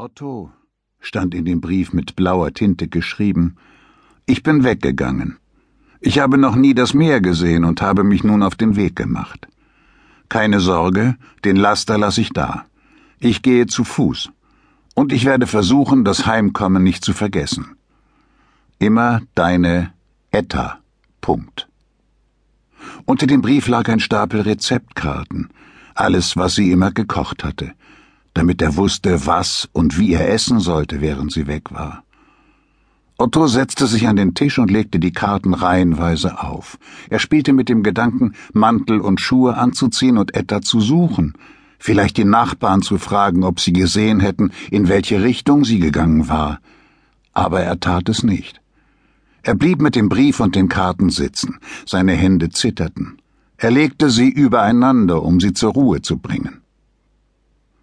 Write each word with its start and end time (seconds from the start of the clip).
Otto, 0.00 0.50
stand 0.98 1.34
in 1.34 1.44
dem 1.44 1.60
Brief 1.60 1.92
mit 1.92 2.16
blauer 2.16 2.54
Tinte 2.54 2.88
geschrieben, 2.88 3.56
ich 4.24 4.42
bin 4.42 4.64
weggegangen. 4.64 5.36
Ich 6.00 6.20
habe 6.20 6.38
noch 6.38 6.56
nie 6.56 6.72
das 6.72 6.94
Meer 6.94 7.20
gesehen 7.20 7.66
und 7.66 7.82
habe 7.82 8.02
mich 8.02 8.24
nun 8.24 8.42
auf 8.42 8.54
den 8.54 8.76
Weg 8.76 8.96
gemacht. 8.96 9.46
Keine 10.30 10.60
Sorge, 10.60 11.16
den 11.44 11.56
Laster 11.56 11.98
lasse 11.98 12.22
ich 12.22 12.30
da. 12.30 12.64
Ich 13.18 13.42
gehe 13.42 13.66
zu 13.66 13.84
Fuß. 13.84 14.30
Und 14.94 15.12
ich 15.12 15.26
werde 15.26 15.46
versuchen, 15.46 16.02
das 16.02 16.24
Heimkommen 16.24 16.82
nicht 16.82 17.04
zu 17.04 17.12
vergessen. 17.12 17.76
Immer 18.78 19.20
deine 19.34 19.92
Etta. 20.30 20.78
Punkt. 21.20 21.68
Unter 23.04 23.26
dem 23.26 23.42
Brief 23.42 23.68
lag 23.68 23.86
ein 23.90 24.00
Stapel 24.00 24.40
Rezeptkarten, 24.40 25.50
alles, 25.94 26.38
was 26.38 26.54
sie 26.54 26.70
immer 26.70 26.90
gekocht 26.90 27.44
hatte 27.44 27.74
damit 28.34 28.62
er 28.62 28.76
wusste, 28.76 29.26
was 29.26 29.68
und 29.72 29.98
wie 29.98 30.12
er 30.14 30.30
essen 30.32 30.60
sollte, 30.60 31.00
während 31.00 31.32
sie 31.32 31.46
weg 31.46 31.72
war. 31.72 32.04
Otto 33.18 33.46
setzte 33.48 33.86
sich 33.86 34.08
an 34.08 34.16
den 34.16 34.34
Tisch 34.34 34.58
und 34.58 34.70
legte 34.70 34.98
die 34.98 35.12
Karten 35.12 35.52
reihenweise 35.52 36.42
auf. 36.42 36.78
Er 37.10 37.18
spielte 37.18 37.52
mit 37.52 37.68
dem 37.68 37.82
Gedanken, 37.82 38.32
Mantel 38.54 39.00
und 39.00 39.20
Schuhe 39.20 39.58
anzuziehen 39.58 40.16
und 40.16 40.34
Etta 40.34 40.62
zu 40.62 40.80
suchen, 40.80 41.34
vielleicht 41.78 42.16
die 42.16 42.24
Nachbarn 42.24 42.80
zu 42.80 42.96
fragen, 42.96 43.44
ob 43.44 43.60
sie 43.60 43.74
gesehen 43.74 44.20
hätten, 44.20 44.52
in 44.70 44.88
welche 44.88 45.22
Richtung 45.22 45.66
sie 45.66 45.80
gegangen 45.80 46.28
war. 46.28 46.60
Aber 47.34 47.60
er 47.60 47.78
tat 47.78 48.08
es 48.08 48.22
nicht. 48.22 48.60
Er 49.42 49.54
blieb 49.54 49.82
mit 49.82 49.96
dem 49.96 50.08
Brief 50.08 50.40
und 50.40 50.54
den 50.54 50.68
Karten 50.68 51.10
sitzen, 51.10 51.58
seine 51.86 52.12
Hände 52.12 52.48
zitterten. 52.48 53.18
Er 53.58 53.70
legte 53.70 54.08
sie 54.08 54.30
übereinander, 54.30 55.22
um 55.22 55.40
sie 55.40 55.52
zur 55.52 55.72
Ruhe 55.72 56.00
zu 56.00 56.16
bringen. 56.16 56.62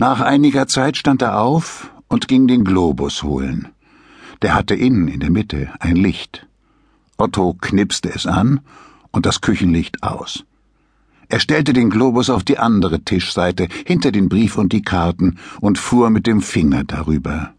Nach 0.00 0.20
einiger 0.20 0.68
Zeit 0.68 0.96
stand 0.96 1.22
er 1.22 1.40
auf 1.40 1.90
und 2.06 2.28
ging 2.28 2.46
den 2.46 2.62
Globus 2.62 3.24
holen. 3.24 3.66
Der 4.42 4.54
hatte 4.54 4.76
innen 4.76 5.08
in 5.08 5.18
der 5.18 5.32
Mitte 5.32 5.70
ein 5.80 5.96
Licht. 5.96 6.46
Otto 7.16 7.56
knipste 7.60 8.08
es 8.14 8.24
an 8.24 8.60
und 9.10 9.26
das 9.26 9.40
Küchenlicht 9.40 10.04
aus. 10.04 10.44
Er 11.28 11.40
stellte 11.40 11.72
den 11.72 11.90
Globus 11.90 12.30
auf 12.30 12.44
die 12.44 12.58
andere 12.58 13.00
Tischseite, 13.00 13.66
hinter 13.86 14.12
den 14.12 14.28
Brief 14.28 14.56
und 14.56 14.72
die 14.72 14.82
Karten, 14.82 15.40
und 15.60 15.78
fuhr 15.78 16.10
mit 16.10 16.28
dem 16.28 16.42
Finger 16.42 16.84
darüber. 16.84 17.54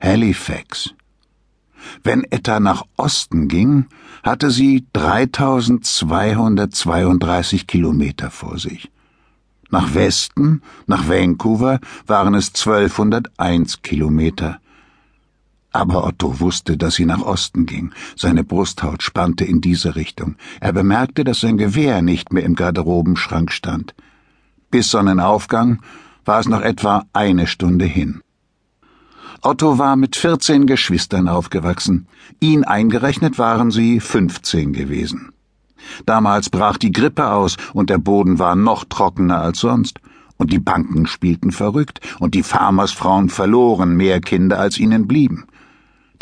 Halifax. 0.00 0.94
Wenn 2.02 2.24
Etta 2.24 2.60
nach 2.60 2.84
Osten 2.96 3.48
ging, 3.48 3.88
hatte 4.22 4.50
sie 4.50 4.86
3232 4.94 7.66
Kilometer 7.66 8.30
vor 8.30 8.58
sich. 8.58 8.90
Nach 9.70 9.94
Westen, 9.94 10.62
nach 10.86 11.08
Vancouver, 11.08 11.80
waren 12.06 12.34
es 12.34 12.48
1201 12.48 13.82
Kilometer. 13.82 14.60
Aber 15.72 16.04
Otto 16.04 16.38
wusste, 16.38 16.76
dass 16.76 16.94
sie 16.94 17.04
nach 17.04 17.22
Osten 17.22 17.66
ging. 17.66 17.92
Seine 18.16 18.44
Brusthaut 18.44 19.02
spannte 19.02 19.44
in 19.44 19.60
diese 19.60 19.96
Richtung. 19.96 20.36
Er 20.60 20.72
bemerkte, 20.72 21.24
dass 21.24 21.40
sein 21.40 21.58
Gewehr 21.58 22.00
nicht 22.00 22.32
mehr 22.32 22.44
im 22.44 22.54
Garderobenschrank 22.54 23.50
stand. 23.50 23.94
Bis 24.70 24.90
Sonnenaufgang 24.90 25.82
war 26.24 26.38
es 26.38 26.46
noch 26.46 26.62
etwa 26.62 27.04
eine 27.12 27.48
Stunde 27.48 27.86
hin. 27.86 28.20
Otto 29.42 29.76
war 29.76 29.96
mit 29.96 30.16
14 30.16 30.66
Geschwistern 30.66 31.28
aufgewachsen. 31.28 32.06
Ihn 32.40 32.64
eingerechnet 32.64 33.38
waren 33.38 33.70
sie 33.70 34.00
15 34.00 34.72
gewesen. 34.72 35.33
Damals 36.06 36.50
brach 36.50 36.76
die 36.76 36.92
Grippe 36.92 37.30
aus 37.30 37.56
und 37.72 37.90
der 37.90 37.98
Boden 37.98 38.38
war 38.38 38.56
noch 38.56 38.84
trockener 38.84 39.40
als 39.40 39.58
sonst. 39.58 40.00
Und 40.36 40.52
die 40.52 40.58
Banken 40.58 41.06
spielten 41.06 41.52
verrückt 41.52 42.00
und 42.18 42.34
die 42.34 42.42
Farmersfrauen 42.42 43.28
verloren 43.28 43.96
mehr 43.96 44.20
Kinder, 44.20 44.58
als 44.58 44.78
ihnen 44.78 45.06
blieben. 45.06 45.46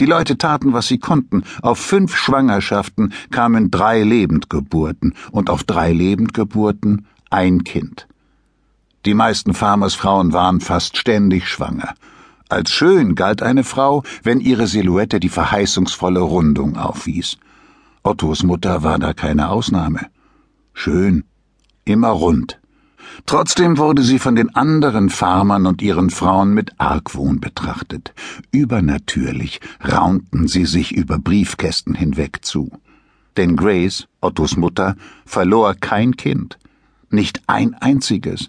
Die 0.00 0.06
Leute 0.06 0.36
taten, 0.36 0.72
was 0.72 0.88
sie 0.88 0.98
konnten. 0.98 1.44
Auf 1.62 1.78
fünf 1.78 2.16
Schwangerschaften 2.16 3.12
kamen 3.30 3.70
drei 3.70 4.02
Lebendgeburten 4.02 5.14
und 5.30 5.48
auf 5.48 5.64
drei 5.64 5.92
Lebendgeburten 5.92 7.06
ein 7.30 7.64
Kind. 7.64 8.06
Die 9.04 9.14
meisten 9.14 9.54
Farmersfrauen 9.54 10.32
waren 10.32 10.60
fast 10.60 10.96
ständig 10.96 11.48
schwanger. 11.48 11.94
Als 12.48 12.70
schön 12.70 13.14
galt 13.14 13.42
eine 13.42 13.64
Frau, 13.64 14.02
wenn 14.22 14.40
ihre 14.40 14.66
Silhouette 14.66 15.20
die 15.20 15.28
verheißungsvolle 15.28 16.20
Rundung 16.20 16.76
aufwies. 16.76 17.38
Ottos 18.04 18.42
Mutter 18.42 18.82
war 18.82 18.98
da 18.98 19.12
keine 19.12 19.48
Ausnahme. 19.50 20.06
Schön, 20.74 21.24
immer 21.84 22.08
rund. 22.08 22.58
Trotzdem 23.26 23.78
wurde 23.78 24.02
sie 24.02 24.18
von 24.18 24.34
den 24.34 24.54
anderen 24.54 25.08
Farmern 25.08 25.66
und 25.66 25.82
ihren 25.82 26.10
Frauen 26.10 26.52
mit 26.52 26.80
Argwohn 26.80 27.40
betrachtet. 27.40 28.12
Übernatürlich 28.50 29.60
raunten 29.80 30.48
sie 30.48 30.64
sich 30.64 30.92
über 30.92 31.18
Briefkästen 31.18 31.94
hinweg 31.94 32.44
zu. 32.44 32.72
Denn 33.36 33.56
Grace, 33.56 34.08
Ottos 34.20 34.56
Mutter, 34.56 34.96
verlor 35.24 35.74
kein 35.74 36.16
Kind. 36.16 36.58
Nicht 37.10 37.42
ein 37.46 37.74
einziges. 37.74 38.48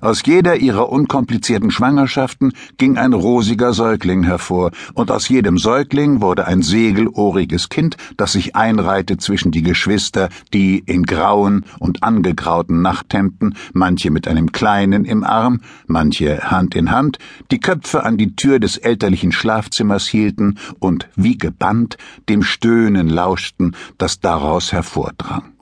Aus 0.00 0.22
jeder 0.24 0.56
ihrer 0.56 0.88
unkomplizierten 0.90 1.70
Schwangerschaften 1.70 2.52
ging 2.78 2.96
ein 2.96 3.12
rosiger 3.12 3.74
Säugling 3.74 4.22
hervor, 4.22 4.70
und 4.94 5.10
aus 5.10 5.28
jedem 5.28 5.58
Säugling 5.58 6.22
wurde 6.22 6.46
ein 6.46 6.62
segelohriges 6.62 7.68
Kind, 7.68 7.96
das 8.16 8.32
sich 8.32 8.56
einreihte 8.56 9.18
zwischen 9.18 9.50
die 9.50 9.62
Geschwister, 9.62 10.30
die 10.54 10.78
in 10.78 11.02
grauen 11.02 11.64
und 11.78 12.02
angegrauten 12.02 12.80
Nachthemden, 12.80 13.56
manche 13.74 14.10
mit 14.10 14.26
einem 14.26 14.52
kleinen 14.52 15.04
im 15.04 15.22
Arm, 15.22 15.60
manche 15.86 16.50
Hand 16.50 16.74
in 16.74 16.90
Hand, 16.90 17.18
die 17.50 17.60
Köpfe 17.60 18.02
an 18.02 18.16
die 18.16 18.34
Tür 18.36 18.58
des 18.58 18.78
elterlichen 18.78 19.32
Schlafzimmers 19.32 20.06
hielten 20.06 20.58
und 20.78 21.08
wie 21.14 21.36
gebannt 21.36 21.98
dem 22.28 22.42
Stöhnen 22.42 23.08
lauschten, 23.08 23.76
das 23.98 24.20
daraus 24.20 24.72
hervordrang. 24.72 25.59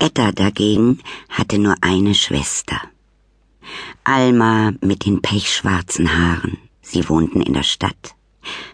Etta 0.00 0.30
dagegen 0.32 1.00
hatte 1.28 1.58
nur 1.58 1.74
eine 1.80 2.14
Schwester. 2.14 2.80
Alma 4.04 4.72
mit 4.80 5.04
den 5.04 5.20
pechschwarzen 5.20 6.16
Haaren. 6.16 6.58
Sie 6.82 7.08
wohnten 7.08 7.42
in 7.42 7.52
der 7.52 7.64
Stadt. 7.64 8.14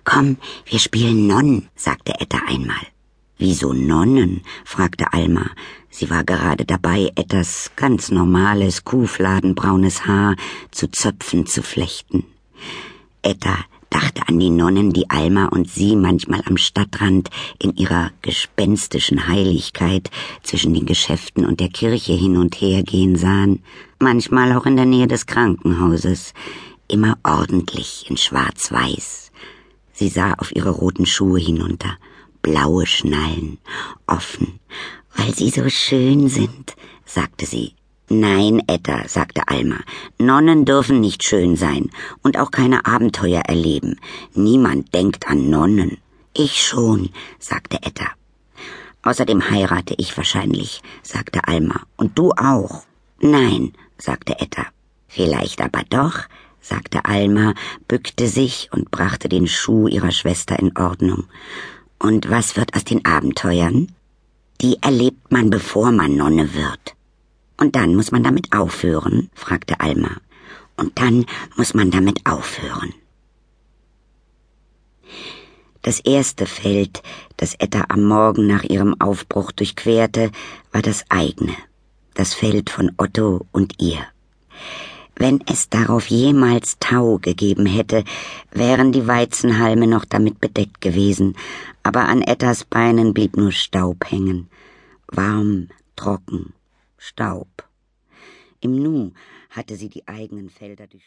Komm, 0.04 0.36
wir 0.66 0.78
spielen 0.78 1.26
Nonnen, 1.26 1.68
sagte 1.74 2.20
Etta 2.20 2.38
einmal. 2.46 2.86
Wieso 3.38 3.72
Nonnen? 3.72 4.42
fragte 4.64 5.12
Alma. 5.12 5.50
Sie 5.90 6.10
war 6.10 6.24
gerade 6.24 6.64
dabei, 6.64 7.10
Ettas 7.14 7.70
ganz 7.74 8.10
normales, 8.10 8.84
kuhfladenbraunes 8.84 10.06
Haar 10.06 10.36
zu 10.70 10.90
Zöpfen 10.90 11.46
zu 11.46 11.62
flechten. 11.62 12.24
Etta 13.22 13.64
dachte 13.94 14.22
an 14.27 14.41
die 14.41 14.50
Nonnen, 14.50 14.93
die 14.93 15.09
Alma 15.09 15.47
und 15.47 15.71
sie 15.71 15.94
manchmal 15.94 16.43
am 16.47 16.56
Stadtrand 16.56 17.31
in 17.60 17.77
ihrer 17.77 18.10
gespenstischen 18.22 19.28
Heiligkeit 19.28 20.10
zwischen 20.43 20.75
den 20.75 20.84
Geschäften 20.84 21.44
und 21.44 21.60
der 21.60 21.69
Kirche 21.69 22.12
hin 22.12 22.37
und 22.37 22.60
her 22.60 22.82
gehen 22.82 23.15
sahen, 23.15 23.62
manchmal 24.00 24.53
auch 24.53 24.66
in 24.66 24.75
der 24.75 24.84
Nähe 24.84 25.06
des 25.06 25.27
Krankenhauses, 25.27 26.34
immer 26.88 27.19
ordentlich 27.22 28.06
in 28.10 28.16
schwarz-weiß. 28.16 29.31
Sie 29.93 30.09
sah 30.09 30.34
auf 30.34 30.55
ihre 30.55 30.71
roten 30.71 31.06
Schuhe 31.06 31.38
hinunter, 31.38 31.97
blaue 32.43 32.87
Schnallen, 32.87 33.59
offen, 34.09 34.59
weil 35.16 35.32
sie 35.34 35.50
so 35.50 35.69
schön 35.69 36.28
sind, 36.28 36.75
sagte 37.05 37.47
sie 37.47 37.75
Nein, 38.09 38.62
Etta, 38.66 39.09
sagte 39.09 39.48
Alma, 39.48 39.78
Nonnen 40.19 40.66
dürfen 40.66 41.00
nicht 41.00 41.25
schön 41.25 41.56
sein 41.56 41.91
und 42.22 42.38
auch 42.38 42.50
keine 42.50 42.84
Abenteuer 42.84 43.41
erleben. 43.41 43.98
Niemand 44.34 44.94
denkt 44.94 45.26
an 45.26 45.48
Nonnen. 45.48 45.98
Ich 46.34 46.62
schon, 46.62 47.10
sagte 47.38 47.78
Etta. 47.82 48.09
Außerdem 49.03 49.50
heirate 49.50 49.94
ich 49.97 50.16
wahrscheinlich, 50.16 50.82
sagte 51.03 51.47
Alma. 51.47 51.82
Und 51.97 52.19
du 52.19 52.32
auch. 52.32 52.82
Nein, 53.20 53.72
sagte 53.97 54.38
Etta. 54.38 54.66
Vielleicht 55.09 55.62
aber 55.62 55.82
doch, 55.88 56.20
sagte 56.60 57.04
Alma, 57.04 57.55
bückte 57.88 58.26
sich 58.28 58.69
und 58.73 58.90
brachte 58.90 59.28
den 59.28 59.46
Schuh 59.46 59.88
ihrer 59.88 60.11
Schwester 60.11 60.58
in 60.58 60.76
Ordnung. 60.76 61.25
Und 61.99 62.28
was 62.28 62.56
wird 62.56 62.75
aus 62.75 62.84
den 62.84 63.05
Abenteuern? 63.05 63.93
Die 64.61 64.76
erlebt 64.82 65.31
man, 65.31 65.50
bevor 65.50 65.90
man 65.93 66.17
Nonne 66.17 66.55
wird. 66.55 66.94
Und 67.64 67.75
dann 67.76 67.96
muss 67.96 68.12
man 68.12 68.22
damit 68.22 68.52
aufhören? 68.52 69.31
fragte 69.32 69.81
Alma. 69.81 70.19
Und 70.76 70.99
dann 70.99 71.25
muss 71.56 71.72
man 71.72 71.90
damit 71.90 72.26
aufhören. 72.26 72.93
Das 75.81 75.99
erste 76.00 76.44
Feld, 76.44 77.02
das 77.38 77.55
Etta 77.55 77.87
am 77.88 78.05
Morgen 78.05 78.46
nach 78.46 78.64
ihrem 78.64 79.00
Aufbruch 79.00 79.50
durchquerte, 79.50 80.31
war 80.72 80.82
das 80.82 81.06
eigene, 81.08 81.56
das 82.12 82.34
Feld 82.34 82.69
von 82.69 82.93
Otto 82.99 83.46
und 83.50 83.81
ihr. 83.81 84.00
Wenn 85.16 85.43
es 85.46 85.70
darauf 85.70 86.08
jemals 86.08 86.76
Tau 86.81 87.16
gegeben 87.16 87.64
hätte, 87.64 88.05
wären 88.50 88.93
die 88.93 89.06
Weizenhalme 89.06 89.87
noch 89.87 90.05
damit 90.05 90.38
bedeckt 90.38 90.82
gewesen, 90.82 91.34
aber 91.82 92.08
an 92.08 92.20
Ettas 92.20 92.64
Beinen 92.64 93.14
blieb 93.14 93.38
nur 93.38 93.52
Staub 93.52 94.05
hängen, 94.11 94.50
warm, 95.06 95.69
trocken, 95.96 96.52
Staub. 97.06 97.68
Im 98.60 98.76
Nu 98.76 99.12
hatte 99.50 99.76
sie 99.76 99.90
die 99.90 100.08
eigenen 100.08 100.48
Felder 100.48 100.86
durch 100.86 101.02